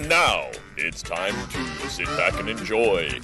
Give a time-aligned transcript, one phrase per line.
[0.00, 3.20] And now it's time to sit back and enjoy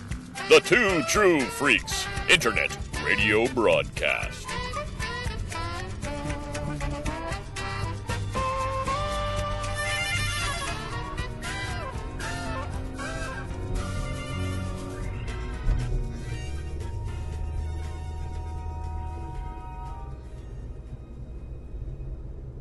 [0.51, 4.47] the Two True Freaks Internet Radio Broadcast.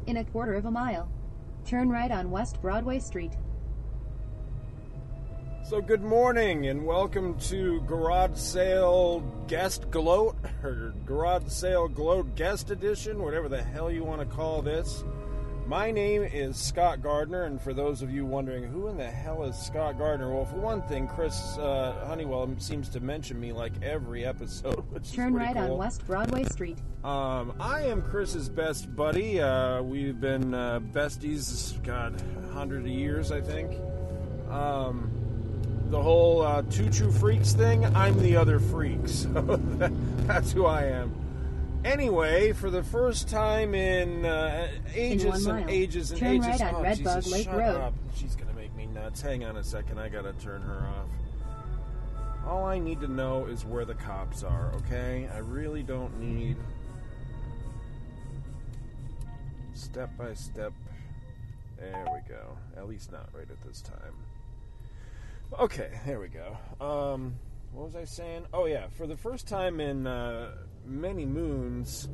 [0.08, 1.10] In a quarter of a mile,
[1.66, 3.34] turn right on West Broadway Street.
[5.68, 12.70] So, good morning and welcome to Garage Sale Guest Gloat, or Garage Sale Gloat Guest
[12.70, 15.04] Edition, whatever the hell you want to call this.
[15.66, 19.44] My name is Scott Gardner, and for those of you wondering who in the hell
[19.44, 23.74] is Scott Gardner, well, for one thing, Chris uh, Honeywell seems to mention me like
[23.82, 25.64] every episode, which Turn right cool.
[25.74, 26.78] on West Broadway Street.
[27.04, 29.42] Um, I am Chris's best buddy.
[29.42, 33.72] Uh, we've been uh, besties, God, a hundred years, I think.
[34.52, 35.25] Um,
[35.90, 39.60] the whole uh, two true freaks thing, I'm the other freak, so
[40.28, 41.14] that's who I am.
[41.84, 46.74] Anyway, for the first time in uh, ages one and ages and turn ages, right
[46.74, 47.78] on oh, Redbug Jesus, Lake Road.
[47.78, 47.94] up.
[48.16, 49.22] She's gonna make me nuts.
[49.22, 51.10] Hang on a second, I gotta turn her off.
[52.48, 55.30] All I need to know is where the cops are, okay?
[55.34, 56.58] I really don't need
[59.74, 60.74] step by step.
[61.78, 62.58] There we go.
[62.78, 64.25] At least not right at this time.
[65.54, 66.58] Okay, there we go.
[66.82, 67.36] Um,
[67.72, 68.46] what was I saying?
[68.52, 70.52] Oh yeah, for the first time in uh,
[70.86, 72.10] many moons,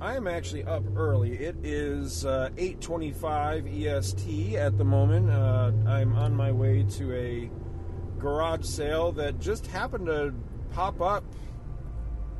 [0.00, 1.34] I am actually up early.
[1.34, 5.30] It is uh, 8:25 EST at the moment.
[5.30, 7.50] Uh, I'm on my way to a
[8.18, 10.34] garage sale that just happened to
[10.72, 11.24] pop up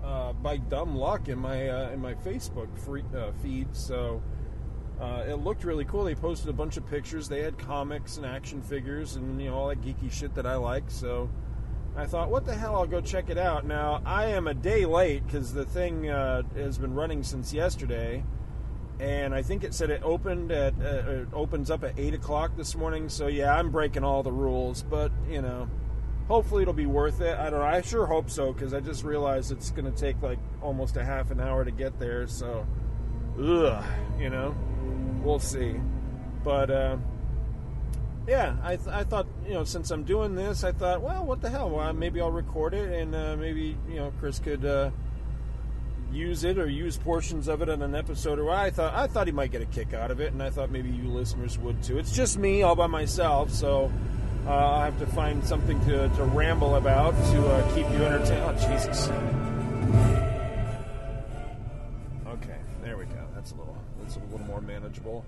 [0.03, 3.77] uh, by dumb luck in my uh, in my Facebook free, uh, feed.
[3.77, 4.23] So
[5.01, 6.05] uh, it looked really cool.
[6.05, 7.29] They posted a bunch of pictures.
[7.29, 10.57] They had comics and action figures and you know all that geeky shit that I
[10.57, 10.85] like.
[10.89, 11.31] So
[11.97, 12.77] I thought, what the hell?
[12.77, 13.67] I'll go check it out.
[13.67, 18.23] Now I am a day late because the thing uh, has been running since yesterday.
[18.99, 22.55] And I think it said it opened at uh, it opens up at eight o'clock
[22.57, 23.09] this morning.
[23.09, 25.71] So yeah, I'm breaking all the rules, but you know,
[26.29, 27.39] hopefully it'll be worth it.
[27.39, 27.67] I don't know.
[27.67, 31.05] I sure hope so because I just realized it's going to take like almost a
[31.05, 32.27] half an hour to get there.
[32.27, 32.67] So,
[33.43, 33.83] ugh,
[34.19, 34.55] you know,
[35.23, 35.75] we'll see.
[36.45, 36.97] But uh,
[38.27, 41.41] yeah, I, th- I thought you know since I'm doing this, I thought, well, what
[41.41, 41.71] the hell?
[41.71, 44.65] Well, maybe I'll record it and uh, maybe you know Chris could.
[44.65, 44.91] Uh,
[46.13, 49.29] use it or use portions of it in an episode or I thought I thought
[49.29, 51.83] he might get a kick out of it and I thought maybe you listeners would
[51.83, 51.99] too.
[51.99, 53.93] It's just me all by myself, so
[54.47, 58.43] uh, I have to find something to, to ramble about to uh, keep you entertained.
[58.45, 59.09] Oh Jesus!
[64.91, 65.25] Manageable.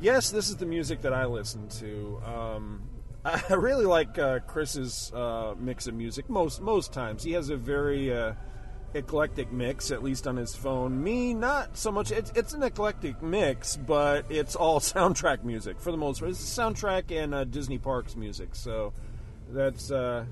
[0.00, 2.20] Yes, this is the music that I listen to.
[2.24, 2.82] Um,
[3.24, 7.22] I really like uh, Chris's uh, mix of music most most times.
[7.22, 8.34] He has a very uh,
[8.94, 11.02] eclectic mix, at least on his phone.
[11.02, 12.10] Me, not so much.
[12.10, 16.30] It's, it's an eclectic mix, but it's all soundtrack music for the most part.
[16.30, 18.54] It's soundtrack and uh, Disney Parks music.
[18.54, 18.92] So
[19.50, 20.24] that's uh,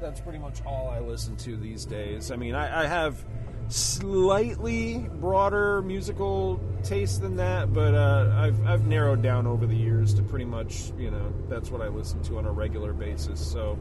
[0.00, 2.30] that's pretty much all I listen to these days.
[2.30, 3.22] I mean, I, I have
[3.72, 10.12] slightly broader musical taste than that, but uh, I've, I've narrowed down over the years
[10.14, 13.40] to pretty much, you know, that's what I listen to on a regular basis.
[13.40, 13.78] So,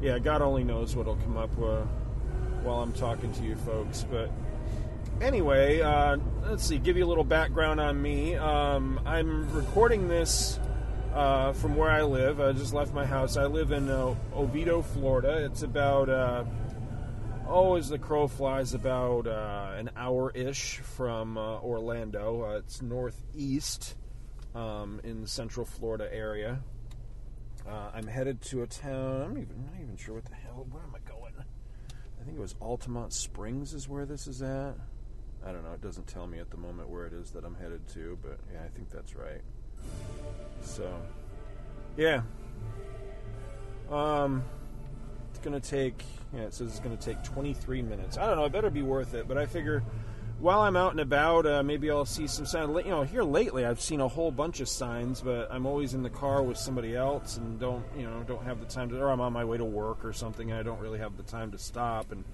[0.00, 1.82] yeah, God only knows what'll come up uh,
[2.62, 4.04] while I'm talking to you folks.
[4.08, 4.30] But
[5.20, 8.36] anyway, uh, let's see, give you a little background on me.
[8.36, 10.60] Um, I'm recording this
[11.14, 12.40] uh, from where I live.
[12.40, 13.36] I just left my house.
[13.36, 15.44] I live in uh, Oviedo, Florida.
[15.44, 16.44] It's about, uh,
[17.52, 22.44] as the crow flies, about uh, an hour ish from uh, Orlando.
[22.44, 23.94] Uh, it's northeast
[24.54, 26.60] um, in the central Florida area.
[27.68, 29.22] Uh, I'm headed to a town.
[29.22, 30.66] I'm even not even sure what the hell.
[30.70, 31.34] Where am I going?
[31.38, 34.74] I think it was Altamonte Springs is where this is at.
[35.44, 35.72] I don't know.
[35.72, 38.38] It doesn't tell me at the moment where it is that I'm headed to, but
[38.50, 39.42] yeah, I think that's right.
[40.62, 40.90] So,
[41.98, 42.22] yeah.
[43.90, 44.42] Um,
[45.32, 46.04] it's gonna take.
[46.34, 48.18] Yeah, it says it's gonna take 23 minutes.
[48.18, 48.44] I don't know.
[48.44, 49.26] It better be worth it.
[49.26, 49.82] But I figure
[50.42, 52.68] while I'm out and about, uh, maybe I'll see some signs.
[52.84, 56.02] You know, here lately I've seen a whole bunch of signs, but I'm always in
[56.02, 59.10] the car with somebody else and don't, you know, don't have the time to, or
[59.10, 61.52] I'm on my way to work or something, and I don't really have the time
[61.52, 62.12] to stop.
[62.12, 62.24] And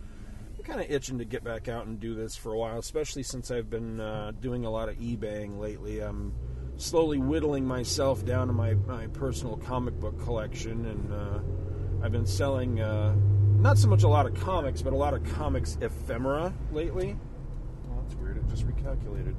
[0.57, 3.23] I'm kind of itching to get back out and do this for a while, especially
[3.23, 6.01] since I've been uh, doing a lot of eBaying lately.
[6.01, 6.33] I'm
[6.79, 11.39] slowly whittling myself down to my, my personal comic book collection, and uh,
[12.01, 13.15] I've been selling uh,
[13.59, 17.17] not so much a lot of comics, but a lot of comics ephemera lately.
[17.91, 18.37] Oh, that's weird.
[18.37, 19.35] It just recalculated.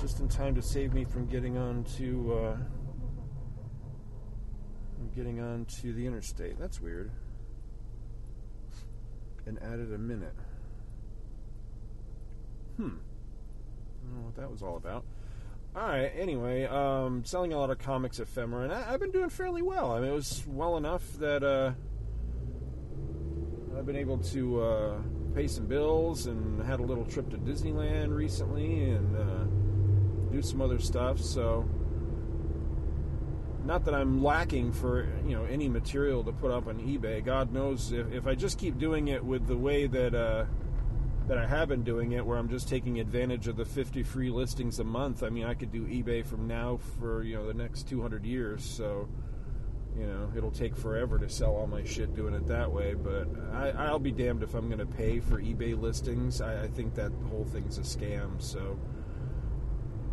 [0.00, 2.56] Just in time to save me from getting on to uh,
[5.16, 6.58] getting onto the interstate.
[6.60, 7.10] That's weird.
[9.46, 10.34] And added a minute.
[12.76, 12.82] Hmm.
[12.84, 15.04] I don't know what that was all about.
[15.76, 16.10] All right.
[16.16, 19.92] Anyway, um, selling a lot of comics ephemera, and I, have been doing fairly well.
[19.92, 21.72] I mean, it was well enough that uh,
[23.76, 24.98] I've been able to uh,
[25.34, 30.62] pay some bills and had a little trip to Disneyland recently and uh, do some
[30.62, 31.20] other stuff.
[31.20, 31.68] So,
[33.66, 37.22] not that I'm lacking for you know any material to put up on eBay.
[37.22, 40.46] God knows if, if I just keep doing it with the way that uh,
[41.28, 44.30] that I have been doing it, where I'm just taking advantage of the 50 free
[44.30, 45.22] listings a month.
[45.22, 48.64] I mean, I could do eBay from now for you know the next 200 years.
[48.64, 49.08] So,
[49.98, 52.94] you know, it'll take forever to sell all my shit doing it that way.
[52.94, 56.40] But I, will be damned if I'm going to pay for eBay listings.
[56.40, 58.40] I, I think that whole thing's a scam.
[58.40, 58.78] So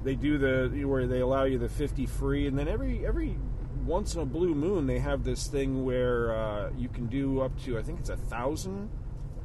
[0.04, 3.38] they do the where they allow you the 50 free, and then every every
[3.86, 7.52] once in a blue moon they have this thing where uh, you can do up
[7.64, 8.90] to I think it's a thousand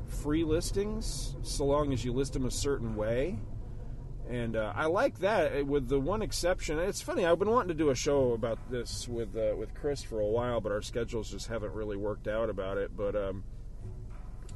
[0.09, 3.39] free listings so long as you list them a certain way.
[4.29, 6.79] And uh, I like that, uh, with the one exception.
[6.79, 7.25] It's funny.
[7.25, 10.27] I've been wanting to do a show about this with uh, with Chris for a
[10.27, 12.95] while, but our schedules just haven't really worked out about it.
[12.95, 13.45] But um,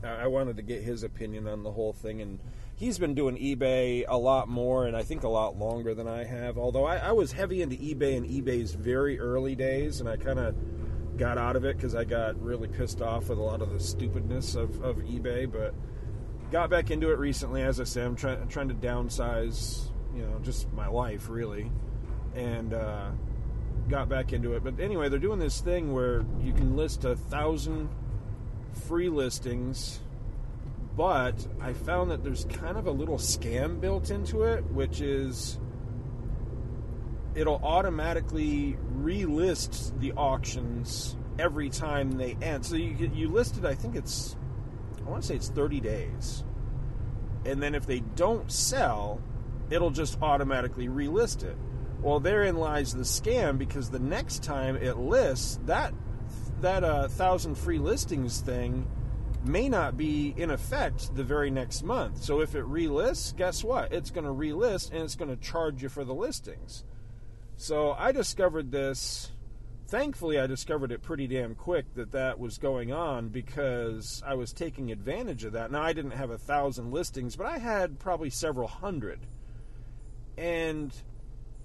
[0.04, 2.38] I wanted to get his opinion on the whole thing, and
[2.76, 6.24] he's been doing eBay a lot more, and I think a lot longer than I
[6.24, 6.58] have.
[6.58, 10.38] Although I, I was heavy into eBay in eBay's very early days, and I kind
[10.38, 10.54] of
[11.16, 13.80] got out of it because I got really pissed off with a lot of the
[13.80, 15.50] stupidness of, of eBay.
[15.50, 15.74] But
[16.50, 17.62] got back into it recently.
[17.62, 21.70] As I said, I'm trying trying to downsize, you know, just my life really,
[22.34, 23.10] and uh,
[23.88, 24.64] got back into it.
[24.64, 27.88] But anyway, they're doing this thing where you can list a thousand
[28.86, 30.00] free listings.
[30.96, 35.58] But I found that there's kind of a little scam built into it, which is
[37.34, 42.64] it'll automatically relist the auctions every time they end.
[42.64, 44.36] So you you listed, I think it's,
[45.04, 46.44] I want to say it's 30 days,
[47.44, 49.20] and then if they don't sell,
[49.70, 51.56] it'll just automatically relist it.
[52.00, 55.94] Well, therein lies the scam because the next time it lists that
[56.60, 58.86] that uh, thousand free listings thing
[59.44, 62.22] may not be in effect the very next month.
[62.22, 63.92] So if it relists, guess what?
[63.92, 66.84] It's going to relist and it's going to charge you for the listings.
[67.56, 69.30] So I discovered this.
[69.88, 74.52] Thankfully, I discovered it pretty damn quick that that was going on because I was
[74.52, 75.70] taking advantage of that.
[75.70, 79.20] Now, I didn't have a thousand listings, but I had probably several hundred.
[80.38, 80.94] And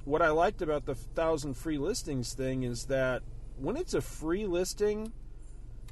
[0.04, 3.24] what I liked about the thousand free listings thing is that
[3.58, 5.12] when it's a free listing,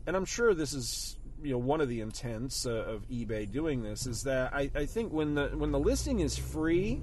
[0.05, 3.83] and I'm sure this is you know one of the intents uh, of eBay doing
[3.83, 7.01] this is that I, I think when the when the listing is free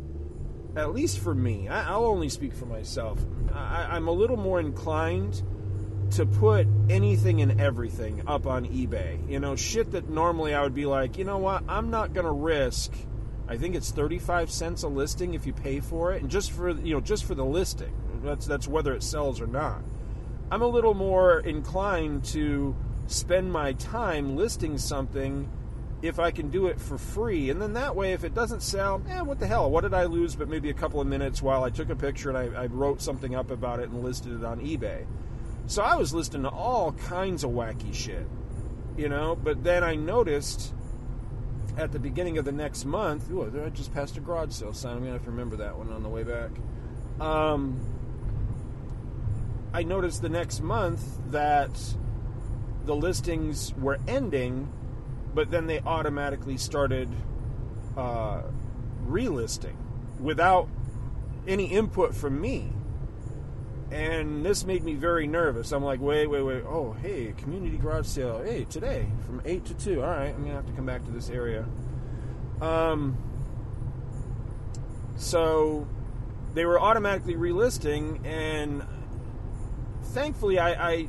[0.77, 3.19] at least for me, I, will only speak for myself.
[3.53, 5.43] I, I'm a little more inclined
[6.13, 9.29] to put anything and everything up on eBay.
[9.31, 12.27] You know, shit that normally I would be like, you know what, I'm not going
[12.27, 12.93] to risk.
[13.49, 16.71] I think it's 35 cents a listing if you pay for it, and just for
[16.71, 17.93] you know, just for the listing.
[18.23, 19.83] That's that's whether it sells or not.
[20.51, 22.77] I'm a little more inclined to
[23.07, 25.49] spend my time listing something
[26.03, 27.49] if I can do it for free.
[27.51, 29.71] And then that way, if it doesn't sell, eh, what the hell?
[29.71, 32.29] What did I lose but maybe a couple of minutes while I took a picture
[32.29, 35.07] and I, I wrote something up about it and listed it on eBay?
[35.69, 38.27] So I was listening to all kinds of wacky shit,
[38.97, 40.75] you know, but then I noticed
[41.79, 44.97] at the beginning of the next month, ooh, I just passed a garage sale sign.
[44.97, 46.51] I'm going to have to remember that one on the way back.
[47.21, 47.81] Um,
[49.73, 51.71] I noticed the next month that
[52.85, 54.69] the listings were ending
[55.35, 57.09] but then they automatically started
[57.97, 58.43] uh,
[59.07, 59.77] relisting
[60.21, 60.69] without
[61.47, 62.73] any input from me.
[63.91, 65.71] And this made me very nervous.
[65.71, 66.65] I'm like, wait, wait, wait.
[66.67, 68.43] Oh, hey, community garage sale.
[68.43, 70.03] Hey, today from 8 to 2.
[70.03, 71.67] All right, I'm going to have to come back to this area.
[72.63, 73.19] Um,
[75.17, 75.87] so
[76.55, 78.83] they were automatically relisting, and
[80.05, 81.09] thankfully, I, I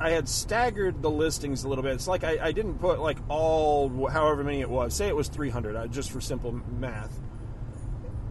[0.00, 1.94] I had staggered the listings a little bit.
[1.94, 4.94] It's like I, I didn't put like all however many it was.
[4.94, 7.18] Say it was 300, uh, just for simple math.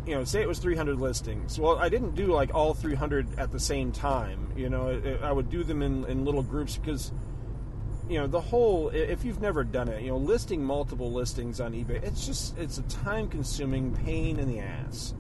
[0.06, 1.60] You know, say it was 300 listings.
[1.60, 4.54] Well, I didn't do like all 300 at the same time.
[4.56, 7.12] You know, it, it, I would do them in, in little groups because,
[8.08, 8.88] you know, the whole.
[8.88, 12.78] If you've never done it, you know, listing multiple listings on eBay, it's just it's
[12.78, 15.14] a time-consuming pain in the ass.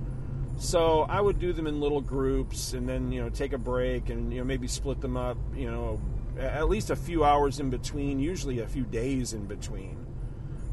[0.59, 4.09] So I would do them in little groups, and then you know take a break,
[4.09, 5.37] and you know maybe split them up.
[5.53, 5.99] You know
[6.39, 10.05] at least a few hours in between, usually a few days in between.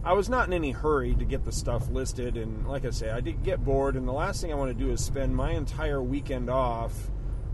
[0.04, 3.11] I was not in any hurry to get the stuff listed, and like I say,
[3.11, 5.52] I did get bored, and the last thing I want to do is spend my
[5.52, 7.11] entire weekend off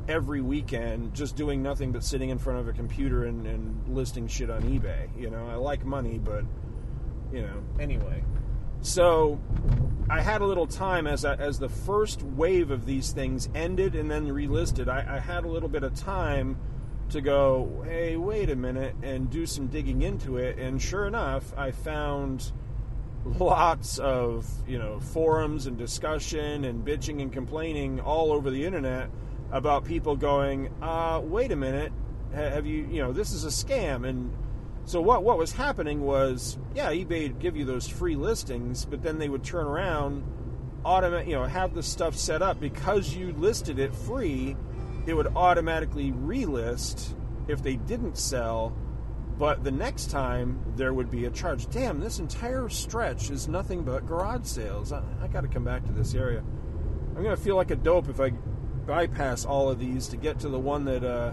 [0.09, 4.27] every weekend just doing nothing but sitting in front of a computer and, and listing
[4.27, 5.09] shit on eBay.
[5.17, 6.45] You know, I like money, but
[7.33, 8.25] you know, anyway.
[8.83, 9.41] So
[10.09, 13.95] I had a little time as I, as the first wave of these things ended
[13.95, 14.89] and then relisted.
[14.89, 16.59] I, I had a little bit of time
[17.11, 20.59] to go, hey, wait a minute, and do some digging into it.
[20.59, 22.53] And sure enough, I found
[23.25, 29.11] lots of you know forums and discussion and bitching and complaining all over the internet
[29.53, 31.93] about people going, uh, wait a minute,
[32.35, 34.33] have you you know this is a scam and
[34.85, 39.03] so what what was happening was yeah eBay would give you those free listings, but
[39.03, 40.25] then they would turn around,
[40.85, 44.57] automate you know have the stuff set up because you listed it free,
[45.07, 47.15] it would automatically relist
[47.49, 48.77] if they didn't sell
[49.41, 51.67] but the next time there would be a charge.
[51.71, 54.93] Damn, this entire stretch is nothing but garage sales.
[54.93, 56.45] I, I got to come back to this area.
[57.17, 58.31] I'm gonna feel like a dope if I
[58.87, 61.33] bypass all of these to get to the one that uh,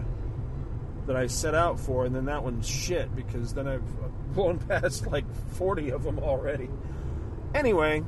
[1.05, 3.83] that I set out for, and then that one's shit because then I've
[4.33, 6.69] blown past like 40 of them already.
[7.53, 8.05] Anyway,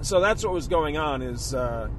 [0.00, 1.20] so that's what was going on.
[1.20, 1.90] Is uh,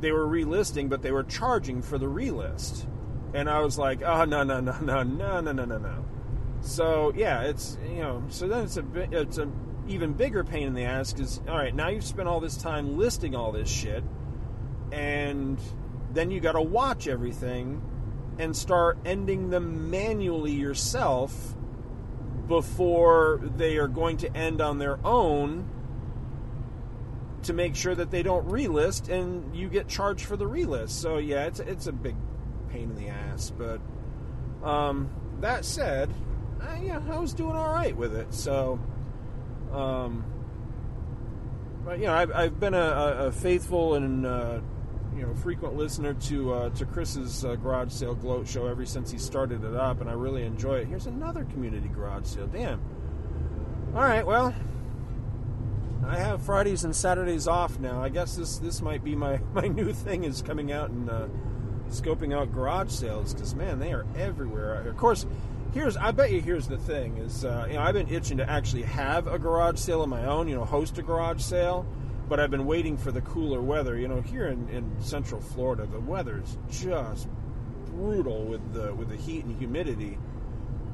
[0.00, 2.86] they were relisting, but they were charging for the relist,
[3.34, 6.04] and I was like, oh no no no no no no no no no.
[6.60, 9.48] So yeah, it's you know, so then it's a bit, it's a
[9.88, 12.98] even bigger pain in the ass because all right, now you've spent all this time
[12.98, 14.04] listing all this shit,
[14.92, 15.58] and
[16.12, 17.82] then you got to watch everything
[18.38, 21.54] and start ending them manually yourself
[22.46, 25.68] before they are going to end on their own
[27.48, 30.90] to make sure that they don't relist and you get charged for the relist.
[30.90, 32.14] So yeah, it's it's a big
[32.68, 33.80] pain in the ass, but
[34.62, 35.08] um,
[35.40, 36.12] that said,
[36.60, 38.34] I, yeah, I was doing all right with it.
[38.34, 38.78] So,
[39.72, 40.24] um,
[41.86, 44.60] but you know, I've, I've been a, a faithful and uh,
[45.16, 49.10] you know frequent listener to uh, to Chris's uh, garage sale gloat show ever since
[49.10, 50.86] he started it up, and I really enjoy it.
[50.86, 52.46] Here's another community garage sale.
[52.46, 52.82] Damn.
[53.94, 54.54] All right, well,
[56.08, 58.02] I have Fridays and Saturdays off now.
[58.02, 61.28] I guess this this might be my my new thing is coming out and uh,
[61.90, 64.88] scoping out garage sales because man, they are everywhere.
[64.88, 65.26] Of course,
[65.74, 68.48] here's I bet you here's the thing is uh, you know I've been itching to
[68.48, 71.86] actually have a garage sale of my own, you know, host a garage sale,
[72.26, 73.98] but I've been waiting for the cooler weather.
[73.98, 77.28] You know, here in, in Central Florida, the weather's just
[77.90, 80.18] brutal with the with the heat and humidity.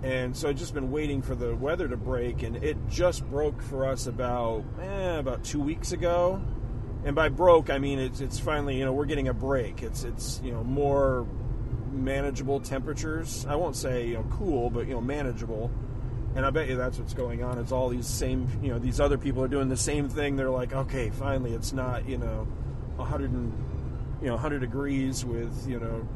[0.05, 3.63] And so I've just been waiting for the weather to break, and it just broke
[3.63, 6.43] for us about eh, about two weeks ago.
[7.07, 9.83] And by broke, I mean it's it's finally you know we're getting a break.
[9.83, 11.27] It's it's you know more
[11.91, 13.47] manageable temperatures.
[13.49, 15.71] I won't say you know cool, but you know manageable.
[16.37, 17.57] And I bet you that's what's going on.
[17.57, 20.37] It's all these same you know these other people are doing the same thing.
[20.37, 22.47] They're like, okay, finally, it's not you know,
[22.99, 23.55] hundred and
[24.21, 26.07] you know hundred degrees with you know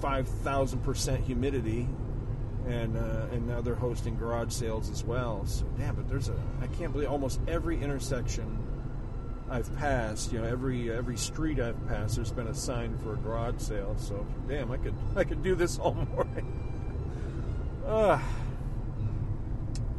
[0.00, 1.88] five thousand percent humidity.
[2.68, 5.46] And, uh, and now they're hosting garage sales as well.
[5.46, 8.58] So damn, but there's a I can't believe almost every intersection
[9.50, 13.16] I've passed, you know, every every street I've passed, there's been a sign for a
[13.16, 13.96] garage sale.
[13.98, 16.46] So, damn, I could I could do this all morning.
[17.86, 18.20] uh,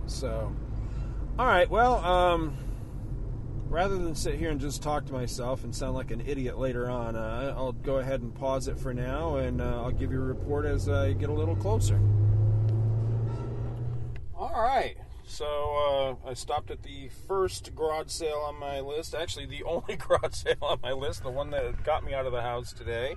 [0.06, 0.54] so,
[1.40, 1.70] all right.
[1.70, 2.56] Well, um,
[3.70, 6.88] rather than sit here and just talk to myself and sound like an idiot later
[6.90, 10.22] on, uh, I'll go ahead and pause it for now, and uh, I'll give you
[10.22, 12.00] a report as I get a little closer.
[14.39, 14.96] All right.
[15.27, 19.13] So uh, I stopped at the first garage sale on my list.
[19.13, 22.31] Actually, the only garage sale on my list, the one that got me out of
[22.31, 23.15] the house today.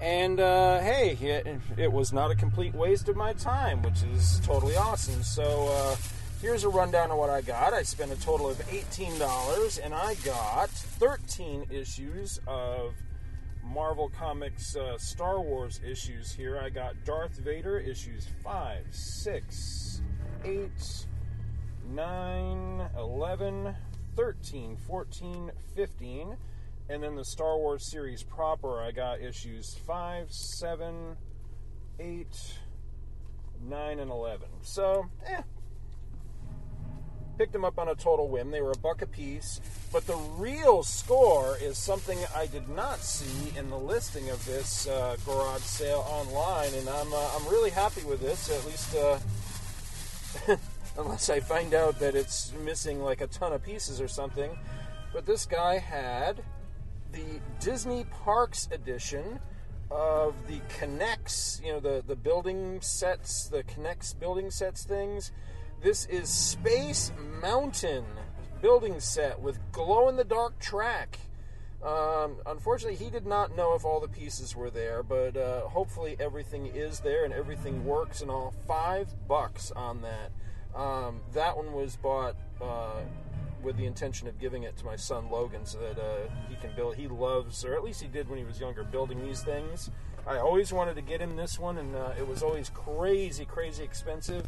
[0.00, 4.40] And uh, hey, it, it, was not a complete waste of my time, which is
[4.44, 5.24] totally awesome.
[5.24, 5.96] So uh,
[6.40, 7.72] here's a rundown of what I got.
[7.72, 12.94] I spent a total of $18, and I got 13 issues of
[13.64, 16.58] Marvel Comics uh, Star Wars issues here.
[16.58, 20.02] I got Darth Vader issues 5, 6,
[20.44, 21.06] 8,
[21.90, 23.74] 9, 11,
[24.14, 26.36] 13, 14, 15.
[26.90, 31.16] And then the Star Wars series proper, I got issues 5, 7,
[31.98, 32.26] 8,
[33.68, 34.48] 9, and 11.
[34.62, 35.40] So, eh.
[37.38, 38.50] Picked them up on a total whim.
[38.50, 39.60] They were a buck a piece.
[39.90, 44.86] But the real score is something I did not see in the listing of this
[44.86, 46.72] uh, garage sale online.
[46.74, 48.50] And I'm, uh, I'm really happy with this.
[48.50, 48.94] At least.
[48.94, 49.18] Uh,
[50.98, 54.56] unless I find out that it's missing like a ton of pieces or something.
[55.12, 56.42] But this guy had
[57.12, 59.38] the Disney Parks edition
[59.90, 65.30] of the K'NEX, you know, the, the building sets, the K'NEX building sets things.
[65.82, 68.04] This is Space Mountain
[68.60, 71.18] building set with glow in the dark track.
[71.84, 76.16] Um, unfortunately, he did not know if all the pieces were there, but uh, hopefully
[76.18, 78.54] everything is there and everything works and all.
[78.66, 80.32] Five bucks on that.
[80.74, 83.02] Um, that one was bought uh,
[83.62, 86.74] with the intention of giving it to my son Logan so that uh, he can
[86.74, 86.96] build.
[86.96, 89.90] He loves, or at least he did when he was younger, building these things.
[90.26, 93.84] I always wanted to get him this one, and uh, it was always crazy, crazy
[93.84, 94.44] expensive.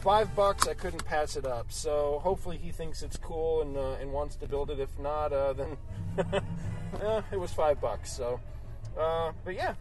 [0.00, 1.72] Five bucks, I couldn't pass it up.
[1.72, 4.78] So hopefully he thinks it's cool and uh, and wants to build it.
[4.78, 5.76] If not, uh, then
[7.02, 8.12] eh, it was five bucks.
[8.12, 8.40] So,
[8.98, 9.74] uh, but yeah,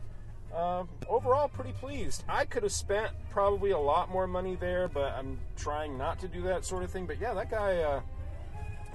[0.54, 2.24] uh, overall pretty pleased.
[2.28, 6.28] I could have spent probably a lot more money there, but I'm trying not to
[6.28, 7.06] do that sort of thing.
[7.06, 7.78] But yeah, that guy.
[7.78, 8.02] Uh,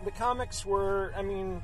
[0.05, 1.63] the comics were, I mean,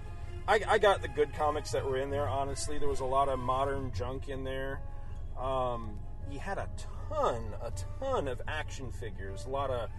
[0.49, 2.29] I, I, got the good comics that were in there.
[2.29, 4.81] Honestly, there was a lot of modern junk in there.
[5.39, 5.99] Um,
[6.31, 6.69] he had a
[7.09, 9.91] ton, a ton of action figures, a lot of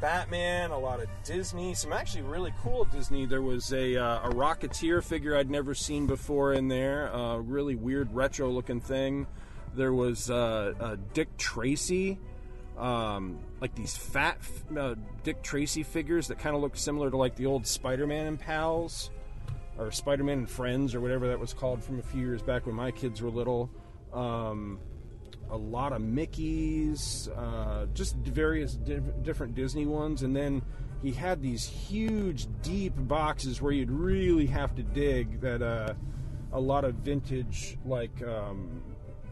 [0.00, 3.26] Batman, a lot of Disney, some actually really cool Disney.
[3.26, 7.74] There was a, uh, a Rocketeer figure I'd never seen before in there, a really
[7.74, 9.26] weird retro looking thing.
[9.74, 12.18] There was uh, Dick Tracy,
[12.78, 14.38] um, like these fat
[14.76, 18.40] uh, Dick Tracy figures that kind of look similar to like the old Spider-Man and
[18.40, 19.10] Pals,
[19.78, 22.74] or Spider-Man and Friends, or whatever that was called from a few years back when
[22.74, 23.70] my kids were little.
[24.12, 24.78] Um,
[25.50, 30.62] a lot of Mickey's, uh, just various different Disney ones, and then
[31.02, 35.40] he had these huge, deep boxes where you'd really have to dig.
[35.40, 35.94] That uh,
[36.52, 38.82] a lot of vintage, like um,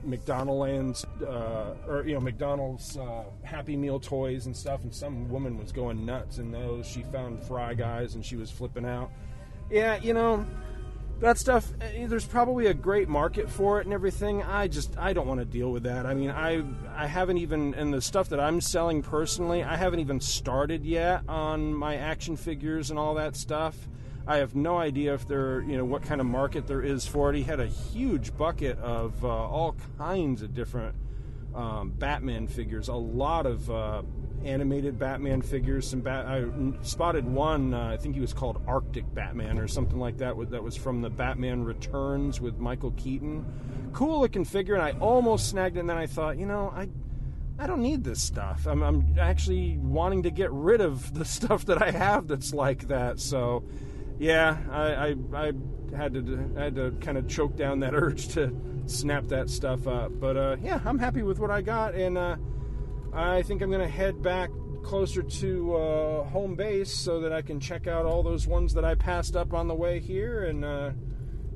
[0.02, 5.58] McDonald's, uh, or you know McDonald's uh, Happy Meal toys and stuff, and some woman
[5.58, 6.86] was going nuts in those.
[6.86, 9.10] She found Fry Guys and she was flipping out.
[9.70, 10.46] Yeah, you know
[11.20, 11.70] that stuff.
[11.80, 14.42] Eh, there's probably a great market for it and everything.
[14.42, 16.06] I just I don't want to deal with that.
[16.06, 16.62] I mean, I
[16.96, 21.22] I haven't even and the stuff that I'm selling personally, I haven't even started yet
[21.28, 23.76] on my action figures and all that stuff.
[24.26, 27.30] I have no idea if there, you know, what kind of market there is for
[27.30, 27.36] it.
[27.36, 30.94] He had a huge bucket of uh, all kinds of different
[31.54, 34.02] um, Batman figures, a lot of uh,
[34.44, 35.88] animated Batman figures.
[35.88, 36.44] Some bat- I
[36.82, 37.74] spotted one.
[37.74, 40.34] Uh, I think he was called Arctic Batman or something like that.
[40.50, 43.44] That was from the Batman Returns with Michael Keaton.
[43.92, 45.80] Cool looking figure, and I almost snagged it.
[45.80, 46.88] And then I thought, you know, I
[47.58, 48.66] I don't need this stuff.
[48.66, 52.88] I'm, I'm actually wanting to get rid of the stuff that I have that's like
[52.88, 53.18] that.
[53.18, 53.64] So
[54.18, 55.52] yeah, I, I, I
[55.96, 58.54] had to I had to kind of choke down that urge to
[58.86, 60.12] snap that stuff up.
[60.18, 62.36] But uh, yeah, I'm happy with what I got, and uh,
[63.12, 64.50] I think I'm gonna head back
[64.82, 68.84] closer to uh, home base so that I can check out all those ones that
[68.84, 70.44] I passed up on the way here.
[70.44, 70.90] And uh,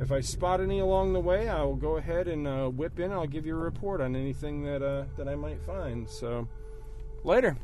[0.00, 3.12] if I spot any along the way, I will go ahead and uh, whip in.
[3.12, 6.08] I'll give you a report on anything that uh, that I might find.
[6.08, 6.48] So
[7.24, 7.56] later.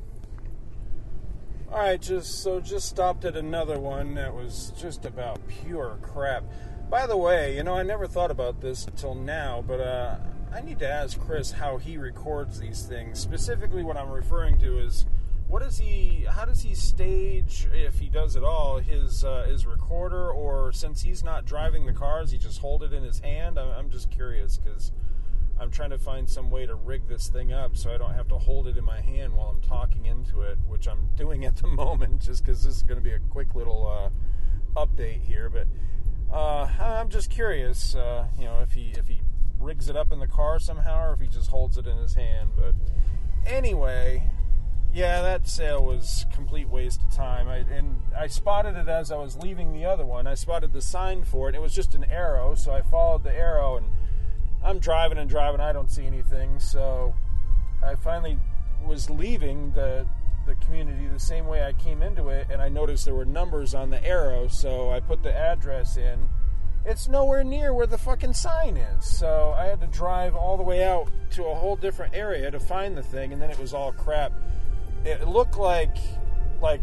[1.70, 6.44] All right, just so just stopped at another one that was just about pure crap.
[6.88, 10.16] By the way, you know I never thought about this until now, but uh,
[10.52, 13.18] I need to ask Chris how he records these things.
[13.18, 15.04] Specifically, what I'm referring to is
[15.48, 16.26] what does he?
[16.28, 20.30] How does he stage, if he does at all, his uh, his recorder?
[20.30, 23.58] Or since he's not driving the cars, he just hold it in his hand.
[23.58, 24.92] I'm, just curious because
[25.58, 28.28] I'm trying to find some way to rig this thing up so I don't have
[28.28, 31.56] to hold it in my hand while I'm talking into it, which I'm doing at
[31.56, 35.48] the moment just because this is going to be a quick little uh, update here.
[35.48, 35.66] But
[36.30, 39.22] uh, I'm just curious, uh, you know, if he if he
[39.60, 42.14] rigs it up in the car somehow or if he just holds it in his
[42.14, 42.50] hand.
[42.56, 42.74] But
[43.46, 44.30] anyway,
[44.92, 47.48] yeah, that sale was complete waste of time.
[47.48, 50.26] I, and I spotted it as I was leaving the other one.
[50.26, 51.54] I spotted the sign for it.
[51.54, 53.86] It was just an arrow, so I followed the arrow and
[54.62, 55.60] I'm driving and driving.
[55.60, 56.58] I don't see anything.
[56.58, 57.14] So
[57.82, 58.38] I finally
[58.84, 60.06] was leaving the
[60.46, 63.74] the community the same way I came into it, and I noticed there were numbers
[63.74, 64.48] on the arrow.
[64.48, 66.28] So I put the address in.
[66.84, 69.04] It's nowhere near where the fucking sign is.
[69.04, 72.60] So I had to drive all the way out to a whole different area to
[72.60, 74.32] find the thing, and then it was all crap.
[75.04, 75.96] It looked like
[76.60, 76.80] like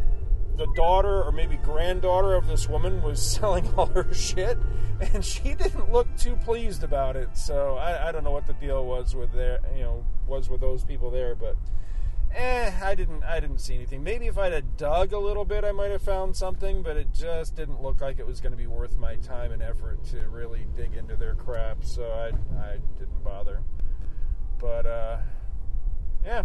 [0.58, 4.58] the daughter or maybe granddaughter of this woman was selling all her shit,
[5.14, 7.36] and she didn't look too pleased about it.
[7.38, 10.62] So I, I don't know what the deal was with there, you know, was with
[10.62, 11.56] those people there, but
[12.36, 14.04] eh, I didn't I didn't see anything.
[14.04, 17.14] Maybe if I'd have dug a little bit, I might have found something, but it
[17.14, 20.20] just didn't look like it was going to be worth my time and effort to
[20.30, 21.84] really dig into their crap.
[21.84, 23.62] So I I didn't bother.
[24.60, 25.18] But uh,
[26.24, 26.44] yeah.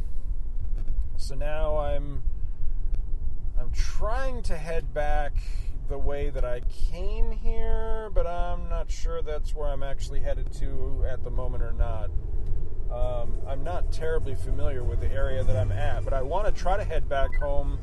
[1.16, 2.22] So now I'm
[3.59, 5.35] I'm trying to head back
[5.88, 10.53] the way that I came here, but I'm not sure that's where I'm actually headed
[10.55, 12.11] to at the moment or not.
[12.92, 16.53] Um, I'm not terribly familiar with the area that I'm at, but I want to
[16.53, 17.79] try to head back home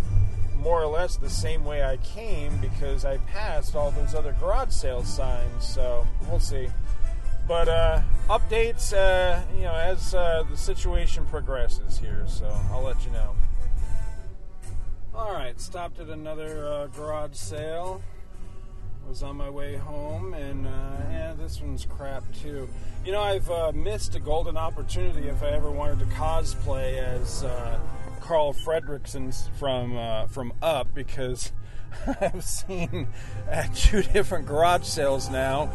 [0.57, 4.71] more or less the same way I came because I passed all those other garage
[4.71, 5.65] sale signs.
[5.65, 6.67] So we'll see.
[7.47, 12.25] But uh, updates, uh, you know, as uh, the situation progresses here.
[12.27, 13.35] So I'll let you know.
[15.15, 18.01] All right, stopped at another uh, garage sale.
[19.07, 20.69] Was on my way home, and uh,
[21.09, 22.67] yeah, this one's crap too.
[23.05, 27.45] You know, I've uh, missed a golden opportunity if I ever wanted to cosplay as
[27.45, 27.79] uh,
[28.19, 31.53] Carl Fredricksen from uh, from Up because
[32.21, 33.07] I've seen
[33.49, 35.71] at two different garage sales now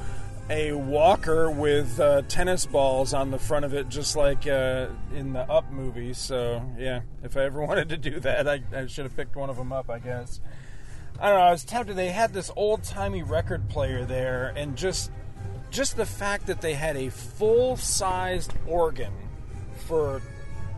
[0.50, 5.32] a walker with uh, tennis balls on the front of it, just like uh, in
[5.32, 6.12] the Up movie.
[6.12, 9.48] So yeah, if I ever wanted to do that, I, I should have picked one
[9.48, 10.40] of them up, I guess.
[11.22, 11.44] I don't know.
[11.44, 11.94] I was tempted.
[11.94, 15.12] They had this old timey record player there, and just
[15.70, 19.12] just the fact that they had a full sized organ
[19.86, 20.20] for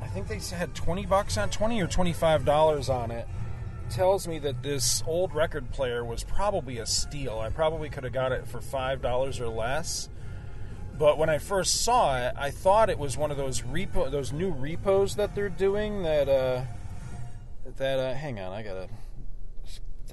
[0.03, 3.27] I think they had twenty bucks on twenty or twenty five dollars on it
[3.89, 7.39] tells me that this old record player was probably a steal.
[7.39, 10.11] I probably could have got it for five dollars or less.
[10.99, 14.31] But when I first saw it, I thought it was one of those repo, those
[14.31, 16.03] new repos that they're doing.
[16.03, 16.65] That uh,
[17.79, 18.89] that uh, hang on, I got a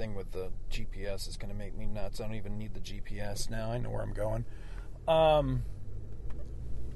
[0.01, 2.19] thing with the GPS is going to make me nuts.
[2.19, 3.71] I don't even need the GPS now.
[3.71, 4.45] I know where I'm going.
[5.07, 5.61] Um,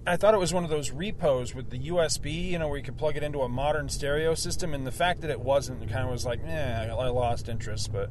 [0.07, 2.83] I thought it was one of those repos with the USB, you know, where you
[2.83, 4.73] could plug it into a modern stereo system.
[4.73, 7.93] And the fact that it wasn't it kind of was like, eh, I lost interest.
[7.93, 8.09] But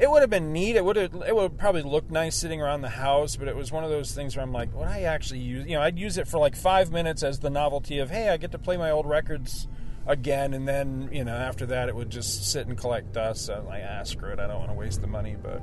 [0.00, 0.74] it would have been neat.
[0.74, 3.36] It would have, it would probably look nice sitting around the house.
[3.36, 5.64] But it was one of those things where I'm like, would I actually use?
[5.68, 8.36] You know, I'd use it for like five minutes as the novelty of, hey, I
[8.36, 9.68] get to play my old records
[10.06, 10.54] again.
[10.54, 13.46] And then, you know, after that, it would just sit and collect dust.
[13.46, 14.38] So I'm like, ah, screw it.
[14.38, 15.36] I don't want to waste the money.
[15.40, 15.62] But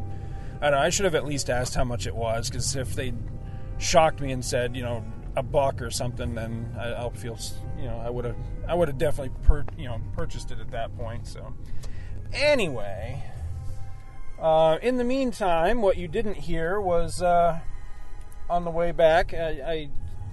[0.62, 0.86] I don't know.
[0.86, 3.13] I should have at least asked how much it was because if they
[3.77, 5.04] shocked me and said, you know,
[5.36, 7.38] a buck or something, then I, will feel
[7.77, 8.36] you know I would have
[8.67, 11.27] I would have definitely per, you know purchased it at that point.
[11.27, 11.54] So
[12.34, 13.23] anyway,
[14.39, 17.60] uh, in the meantime, what you didn't hear was uh,
[18.49, 19.34] on the way back.
[19.34, 19.89] I, I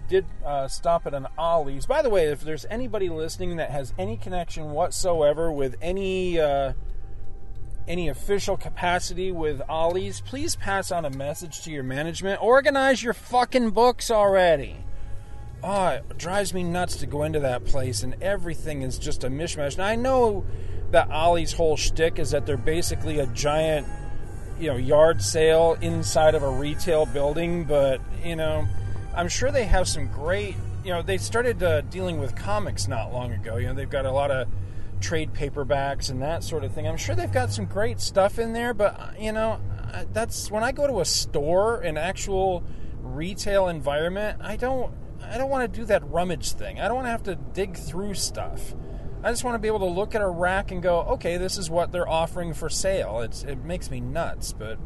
[0.08, 1.86] did uh, stop at an Ollie's.
[1.86, 6.72] By the way, if there's anybody listening that has any connection whatsoever with any uh,
[7.86, 12.42] any official capacity with Ollie's, please pass on a message to your management.
[12.42, 14.84] Organize your fucking books already
[15.62, 19.28] oh, it drives me nuts to go into that place and everything is just a
[19.28, 19.74] mishmash.
[19.74, 20.44] And I know
[20.90, 23.86] that Ollie's whole shtick is that they're basically a giant,
[24.58, 28.66] you know, yard sale inside of a retail building, but you know,
[29.18, 30.54] I'm sure they have some great.
[30.84, 33.56] You know, they started uh, dealing with comics not long ago.
[33.56, 34.46] You know, they've got a lot of
[35.00, 36.86] trade paperbacks and that sort of thing.
[36.86, 39.60] I'm sure they've got some great stuff in there, but uh, you know,
[40.12, 42.62] that's when I go to a store, an actual
[43.02, 46.80] retail environment, I don't I don't want to do that rummage thing.
[46.80, 48.74] I don't want to have to dig through stuff.
[49.24, 51.58] I just want to be able to look at a rack and go, okay, this
[51.58, 53.20] is what they're offering for sale.
[53.20, 54.52] It's, it makes me nuts.
[54.52, 54.78] But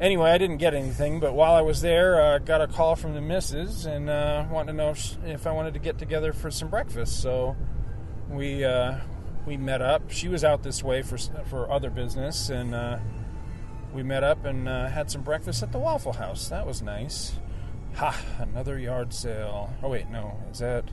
[0.00, 1.20] anyway, I didn't get anything.
[1.20, 4.46] But while I was there, I uh, got a call from the missus and uh,
[4.50, 7.20] wanted to know if, if, I wanted to get together for some breakfast.
[7.20, 7.56] So
[8.28, 8.98] we uh,
[9.46, 10.10] we met up.
[10.10, 12.98] She was out this way for for other business, and uh,
[13.92, 16.48] we met up and uh, had some breakfast at the Waffle House.
[16.48, 17.38] That was nice.
[17.94, 18.16] Ha!
[18.38, 19.72] Another yard sale.
[19.82, 20.38] Oh wait, no.
[20.50, 20.84] Is that?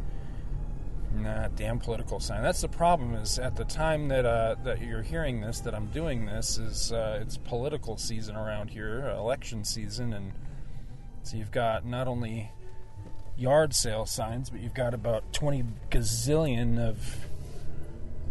[1.15, 2.43] Nah, damn political sign.
[2.43, 3.15] That's the problem.
[3.15, 6.91] Is at the time that uh, that you're hearing this, that I'm doing this, is
[6.91, 10.33] uh, it's political season around here, election season, and
[11.23, 12.51] so you've got not only
[13.37, 17.17] yard sale signs, but you've got about 20 gazillion of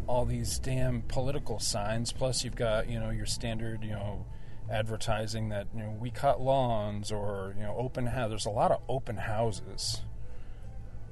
[0.07, 2.13] all these damn political signs.
[2.13, 4.25] Plus, you've got you know your standard you know
[4.71, 8.29] advertising that you know we cut lawns or you know open house.
[8.29, 10.03] There's a lot of open houses,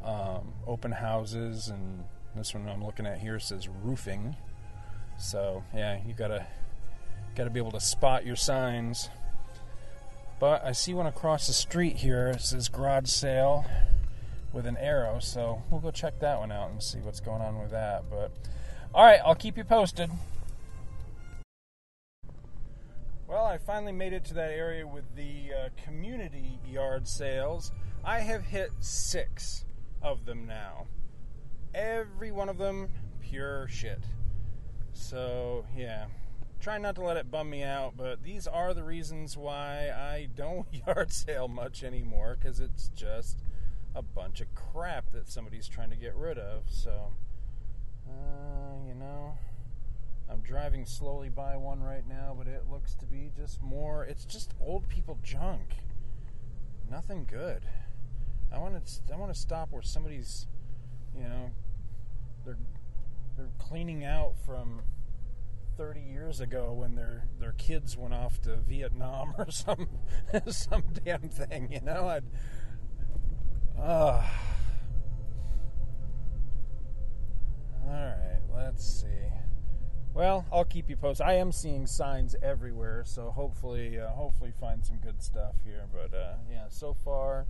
[0.04, 2.04] um, open houses, and
[2.36, 4.36] this one I'm looking at here says roofing.
[5.18, 6.46] So yeah, you gotta
[7.34, 9.08] gotta be able to spot your signs.
[10.40, 12.28] But I see one across the street here.
[12.28, 13.64] It says garage sale
[14.52, 17.58] with an arrow, so we'll go check that one out and see what's going on
[17.60, 18.04] with that.
[18.10, 18.32] But
[18.94, 20.10] all right, I'll keep you posted.
[23.26, 27.72] Well, I finally made it to that area with the uh, community yard sales.
[28.04, 29.63] I have hit six
[30.04, 30.86] of them now.
[31.74, 32.88] Every one of them
[33.20, 34.04] pure shit.
[34.92, 36.06] So, yeah.
[36.60, 40.28] Try not to let it bum me out, but these are the reasons why I
[40.34, 43.42] don't yard sale much anymore because it's just
[43.94, 46.64] a bunch of crap that somebody's trying to get rid of.
[46.68, 47.12] So,
[48.08, 49.38] uh, you know.
[50.30, 54.04] I'm driving slowly by one right now, but it looks to be just more.
[54.04, 55.76] It's just old people junk.
[56.90, 57.62] Nothing good.
[58.54, 59.12] I want to.
[59.12, 60.46] I want to stop where somebody's,
[61.16, 61.50] you know,
[62.44, 62.58] they're
[63.36, 64.82] they're cleaning out from
[65.76, 69.88] 30 years ago when their their kids went off to Vietnam or some
[70.48, 72.08] some damn thing, you know.
[72.08, 72.24] I'd
[73.78, 74.22] uh,
[77.84, 79.08] all right, let's see.
[80.14, 81.26] Well, I'll keep you posted.
[81.26, 85.86] I am seeing signs everywhere, so hopefully, uh, hopefully, find some good stuff here.
[85.92, 87.46] But uh, yeah, so far,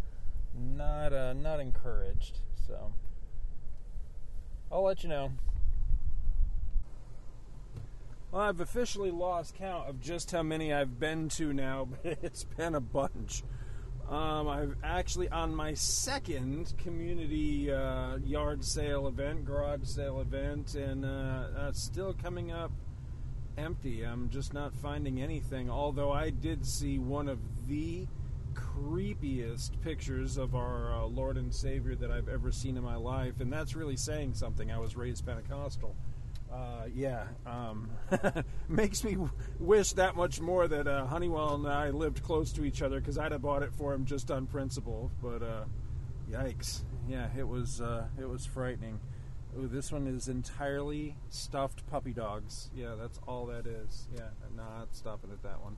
[0.58, 2.40] not uh, not encouraged.
[2.66, 2.92] So
[4.70, 5.30] I'll let you know.
[8.32, 12.44] Well, I've officially lost count of just how many I've been to now, but it's
[12.44, 13.44] been a bunch.
[14.08, 21.04] Um, I've actually on my second community uh, yard sale event, garage sale event, and
[21.04, 22.70] uh, still coming up
[23.56, 24.02] empty.
[24.02, 25.70] I'm just not finding anything.
[25.70, 28.06] Although I did see one of the
[28.54, 33.40] creepiest pictures of our uh, Lord and Savior that I've ever seen in my life,
[33.40, 34.70] and that's really saying something.
[34.70, 35.94] I was raised Pentecostal.
[36.52, 37.90] Uh, yeah, um,
[38.68, 39.16] makes me
[39.58, 43.18] wish that much more that uh, Honeywell and I lived close to each other because
[43.18, 45.10] I'd have bought it for him just on principle.
[45.20, 45.64] But uh,
[46.30, 49.00] yikes, yeah, it was uh, it was frightening.
[49.58, 52.70] Ooh, this one is entirely stuffed puppy dogs.
[52.74, 54.08] Yeah, that's all that is.
[54.14, 55.76] Yeah, not stopping at that one.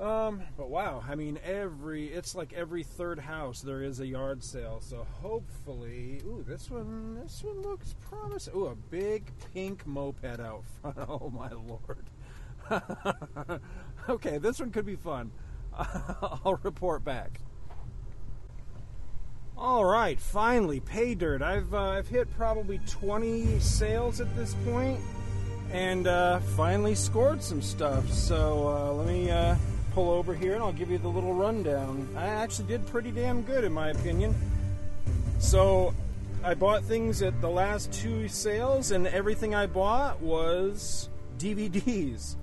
[0.00, 4.42] Um, but wow, I mean, every it's like every third house there is a yard
[4.42, 4.80] sale.
[4.80, 8.54] So hopefully, ooh, this one, this one looks promising.
[8.56, 10.96] Ooh, a big pink moped out front.
[11.08, 12.06] Oh my lord.
[14.08, 15.30] okay, this one could be fun.
[15.76, 17.40] I'll report back.
[19.58, 21.42] All right, finally, pay dirt.
[21.42, 24.98] I've uh, I've hit probably 20 sales at this point,
[25.70, 28.10] and uh, finally scored some stuff.
[28.10, 29.56] So uh, let me uh,
[29.94, 32.08] pull over here and I'll give you the little rundown.
[32.16, 34.34] I actually did pretty damn good, in my opinion.
[35.38, 35.94] So,
[36.44, 42.34] I bought things at the last two sales, and everything I bought was DVDs.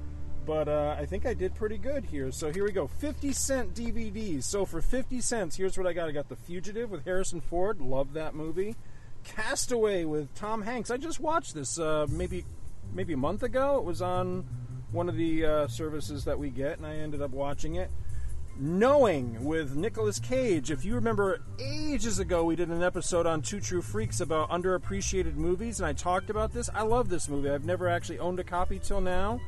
[0.45, 2.31] But uh, I think I did pretty good here.
[2.31, 4.45] So here we go 50 cent DVDs.
[4.45, 7.81] So for 50 cents, here's what I got I got The Fugitive with Harrison Ford.
[7.81, 8.75] Love that movie.
[9.23, 10.89] Castaway with Tom Hanks.
[10.89, 12.45] I just watched this uh, maybe
[12.93, 13.77] maybe a month ago.
[13.77, 14.45] It was on
[14.91, 17.91] one of the uh, services that we get, and I ended up watching it.
[18.61, 20.69] Knowing with Nicolas Cage.
[20.69, 25.35] If you remember, ages ago we did an episode on Two True Freaks about underappreciated
[25.35, 26.69] movies, and I talked about this.
[26.73, 27.49] I love this movie.
[27.49, 29.39] I've never actually owned a copy till now.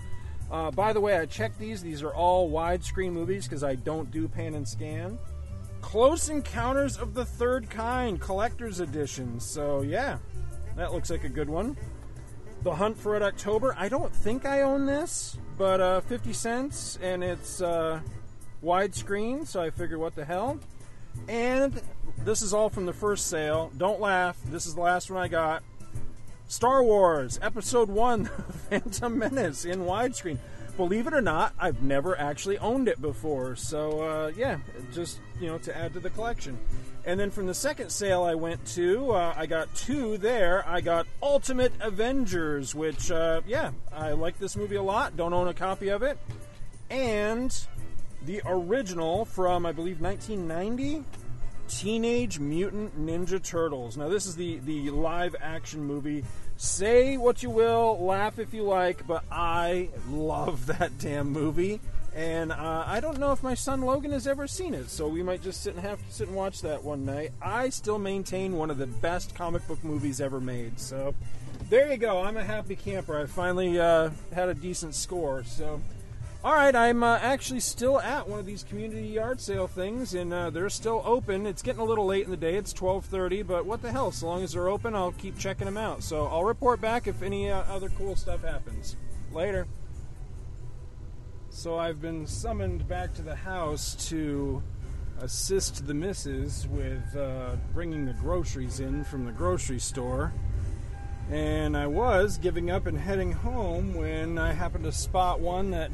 [0.49, 1.82] Uh, by the way, I checked these.
[1.82, 5.17] These are all widescreen movies because I don't do pan and scan.
[5.82, 9.39] Close Encounters of the Third Kind Collector's Edition.
[9.39, 10.19] So, yeah,
[10.77, 11.75] that looks like a good one.
[12.63, 13.76] The Hunt for Red October.
[13.76, 18.02] I don't think I own this, but uh, 50 cents, and it's uh,
[18.63, 20.60] widescreen, so I figured what the hell.
[21.28, 21.82] And
[22.24, 23.71] this is all from the first sale.
[23.78, 24.38] Don't laugh.
[24.45, 25.63] This is the last one I got.
[26.47, 28.26] Star Wars Episode 1
[28.69, 30.38] Phantom Menace in widescreen.
[30.78, 33.56] Believe it or not, I've never actually owned it before.
[33.56, 34.58] So, uh, yeah,
[34.93, 36.60] just, you know, to add to the collection.
[37.03, 40.67] And then from the second sale I went to, uh, I got two there.
[40.67, 45.17] I got Ultimate Avengers, which, uh, yeah, I like this movie a lot.
[45.17, 46.19] Don't own a copy of it.
[46.91, 47.55] And
[48.23, 51.03] the original from, I believe, 1990
[51.67, 53.97] Teenage Mutant Ninja Turtles.
[53.97, 56.23] Now, this is the, the live action movie.
[56.57, 61.79] Say what you will, laugh if you like, but I love that damn movie.
[62.13, 65.24] And uh, I don't know if my son Logan has ever seen it, so we
[65.24, 67.32] might just sit and have sit and watch that one night.
[67.41, 70.80] I still maintain one of the best comic book movies ever made.
[70.80, 71.15] So
[71.69, 72.21] there you go.
[72.21, 73.17] I'm a happy camper.
[73.17, 75.45] I finally uh, had a decent score.
[75.45, 75.80] So
[76.43, 80.34] all right, I'm uh, actually still at one of these community yard sale things, and
[80.34, 81.45] uh, they're still open.
[81.45, 82.56] It's getting a little late in the day.
[82.56, 84.12] It's 12:30, but what the hell?
[84.12, 86.02] So long as they're open, I'll keep checking them out.
[86.02, 88.95] So I'll report back if any uh, other cool stuff happens.
[89.32, 89.67] Later.
[91.53, 94.63] So I've been summoned back to the house to
[95.19, 100.33] assist the missus with uh, bringing the groceries in from the grocery store.
[101.29, 105.91] And I was giving up and heading home when I happened to spot one that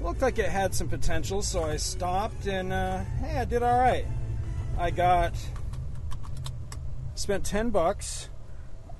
[0.00, 3.78] looked like it had some potential, so I stopped and uh, hey, I did all
[3.78, 4.06] right.
[4.78, 5.34] I got
[7.14, 8.30] spent ten bucks.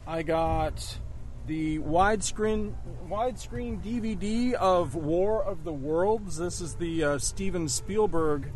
[0.06, 0.98] I got
[1.46, 2.74] the widescreen
[3.09, 6.37] widescreen DVD of War of the Worlds.
[6.37, 8.50] This is the uh, Steven Spielberg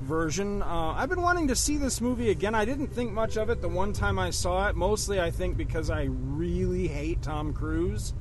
[0.00, 0.62] version.
[0.62, 2.54] Uh, I've been wanting to see this movie again.
[2.54, 4.76] I didn't think much of it the one time I saw it.
[4.76, 8.12] Mostly, I think because I really hate Tom Cruise.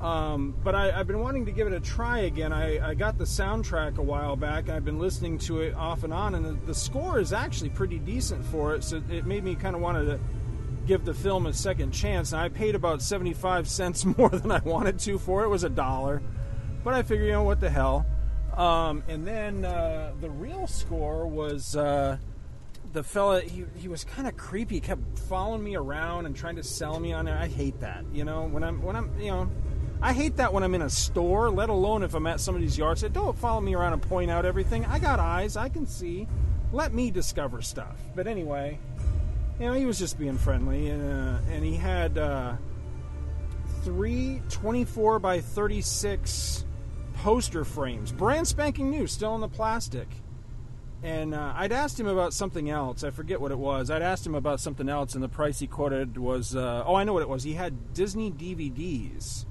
[0.00, 2.54] Um, but I, have been wanting to give it a try again.
[2.54, 4.70] I, I, got the soundtrack a while back.
[4.70, 7.98] I've been listening to it off and on, and the, the score is actually pretty
[7.98, 8.82] decent for it.
[8.82, 10.18] So it made me kind of want to
[10.86, 12.32] give the film a second chance.
[12.32, 15.46] And I paid about 75 cents more than I wanted to for it.
[15.46, 16.22] It was a dollar.
[16.82, 18.06] But I figured, you know, what the hell.
[18.56, 22.16] Um, and then uh, the real score was uh,
[22.92, 24.76] the fella, he, he was kind of creepy.
[24.76, 27.34] He kept following me around and trying to sell me on it.
[27.34, 28.04] I hate that.
[28.12, 29.50] You know, when I'm, when I'm, you know,
[30.02, 32.98] I hate that when I'm in a store, let alone if I'm at somebody's yard
[32.98, 33.10] sale.
[33.10, 34.84] Don't follow me around and point out everything.
[34.86, 36.26] I got eyes, I can see.
[36.72, 37.96] Let me discover stuff.
[38.14, 38.78] But anyway,
[39.60, 42.54] you know, he was just being friendly, and, uh, and he had uh,
[43.82, 46.64] three 24 by 36
[47.14, 50.08] poster frames, brand spanking new, still in the plastic.
[51.02, 53.04] And uh, I'd asked him about something else.
[53.04, 53.90] I forget what it was.
[53.90, 57.04] I'd asked him about something else, and the price he quoted was uh, oh, I
[57.04, 57.42] know what it was.
[57.42, 59.46] He had Disney DVDs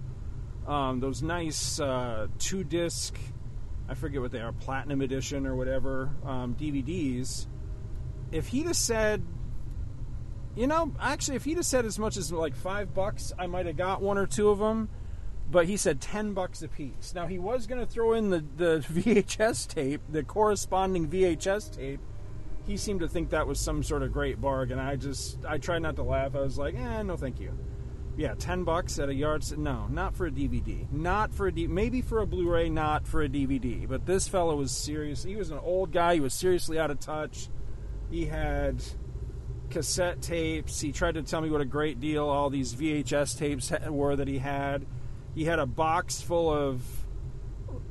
[0.69, 3.17] um, those nice uh, two disc,
[3.89, 7.47] I forget what they are, platinum edition or whatever um, DVDs.
[8.31, 9.23] If he'd have said,
[10.55, 13.65] you know, actually, if he'd have said as much as like five bucks, I might
[13.65, 14.89] have got one or two of them.
[15.51, 17.13] But he said ten bucks a piece.
[17.15, 22.01] Now he was going to throw in the the VHS tape, the corresponding VHS tape.
[22.67, 24.77] He seemed to think that was some sort of great bargain.
[24.77, 26.35] I just I tried not to laugh.
[26.35, 27.57] I was like, eh, no, thank you
[28.19, 29.45] yeah, ten bucks at a yard.
[29.57, 30.91] No, not for a DVD.
[30.91, 31.67] Not for a D.
[31.67, 32.67] Maybe for a Blu-ray.
[32.67, 33.87] Not for a DVD.
[33.87, 35.23] But this fellow was serious.
[35.23, 36.15] He was an old guy.
[36.15, 37.47] He was seriously out of touch.
[38.11, 38.83] He had
[39.69, 40.79] cassette tapes.
[40.79, 44.27] He tried to tell me what a great deal all these VHS tapes were that
[44.27, 44.85] he had.
[45.35, 46.81] He had a box full of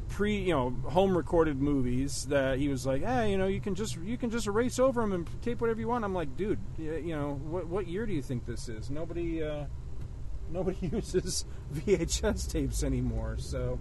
[0.08, 3.74] pre, you know, home recorded movies that he was like, "Hey, you know, you can
[3.74, 6.58] just you can just erase over them and tape whatever you want." I'm like, "Dude,
[6.76, 8.90] you know, what what year do you think this is?
[8.90, 9.66] Nobody uh,
[10.50, 13.36] nobody uses VHS tapes anymore.
[13.38, 13.78] So,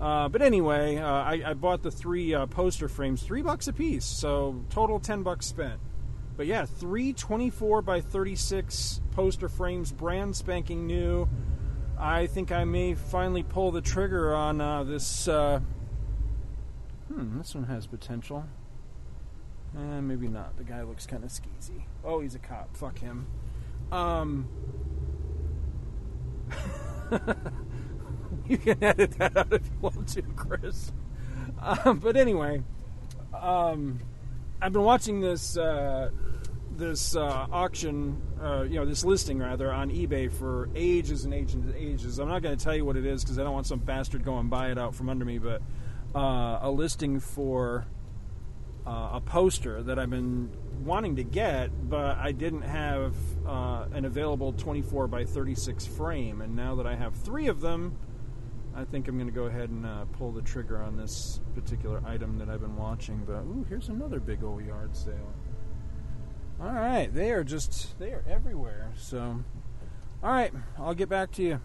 [0.00, 3.72] uh, but anyway, uh, I, I, bought the three uh, poster frames, three bucks a
[3.72, 4.06] piece.
[4.06, 5.80] So total ten bucks spent.
[6.36, 11.28] But yeah, three 24 by 36 poster frames, brand spanking new.
[11.98, 15.28] I think I may finally pull the trigger on uh, this.
[15.28, 15.60] Uh,
[17.08, 18.44] hmm, this one has potential.
[19.76, 20.56] Eh, maybe not.
[20.56, 21.84] The guy looks kind of skeezy.
[22.04, 22.76] Oh, he's a cop.
[22.76, 23.26] Fuck him.
[23.92, 24.48] Um,
[28.48, 30.92] you can edit that out if you want to, Chris.
[31.60, 32.62] Um, but anyway,
[33.32, 34.00] um,
[34.60, 36.10] I've been watching this uh,
[36.78, 41.54] this uh, auction, uh, you know, this listing rather on eBay for ages and ages
[41.54, 42.18] and ages.
[42.18, 44.24] I'm not going to tell you what it is because I don't want some bastard
[44.24, 45.38] going buy it out from under me.
[45.38, 45.62] But
[46.14, 47.86] uh, a listing for
[48.86, 50.50] uh, a poster that I've been
[50.84, 53.14] wanting to get, but I didn't have
[53.46, 56.40] uh, an available 24 by 36 frame.
[56.40, 57.96] And now that I have three of them,
[58.76, 62.02] I think I'm going to go ahead and uh, pull the trigger on this particular
[62.04, 63.22] item that I've been watching.
[63.24, 65.32] But ooh, here's another big old yard sale.
[66.60, 68.92] All right, they are just they are everywhere.
[68.96, 69.42] So,
[70.22, 71.60] all right, I'll get back to you.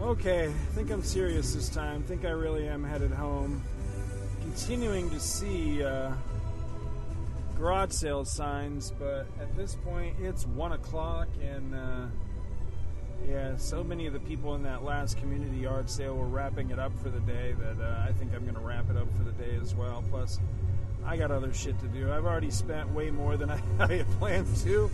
[0.00, 2.02] Okay, I think I'm serious this time.
[2.04, 3.62] I think I really am headed home.
[4.42, 5.82] Continuing to see.
[5.82, 6.12] Uh,
[7.56, 12.06] garage sale signs, but at this point it's one o'clock, and uh,
[13.28, 16.78] yeah, so many of the people in that last community yard sale were wrapping it
[16.78, 19.24] up for the day that uh, I think I'm going to wrap it up for
[19.24, 20.04] the day as well.
[20.10, 20.38] Plus,
[21.06, 22.12] I got other shit to do.
[22.12, 24.90] I've already spent way more than I, I had planned to,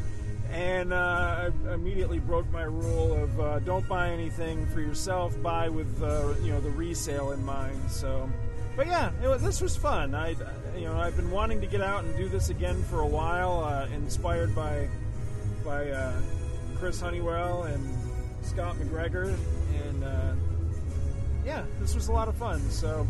[0.50, 5.68] and uh, I immediately broke my rule of uh, don't buy anything for yourself, buy
[5.68, 7.90] with uh, you know the resale in mind.
[7.90, 8.28] So,
[8.76, 10.14] but yeah, was, this was fun.
[10.14, 10.36] I
[10.76, 13.64] you know, I've been wanting to get out and do this again for a while,
[13.64, 14.88] uh, inspired by
[15.64, 16.20] by uh,
[16.76, 17.88] Chris Honeywell and
[18.42, 19.34] Scott McGregor,
[19.86, 20.32] and uh,
[21.44, 22.60] yeah, this was a lot of fun.
[22.70, 23.06] So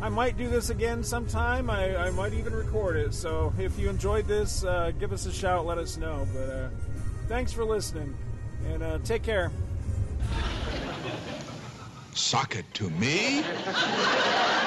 [0.00, 1.70] I might do this again sometime.
[1.70, 3.14] I, I might even record it.
[3.14, 5.64] So if you enjoyed this, uh, give us a shout.
[5.64, 6.26] Let us know.
[6.34, 6.68] But uh,
[7.28, 8.14] thanks for listening,
[8.66, 9.50] and uh, take care.
[12.14, 13.44] Sock it to me.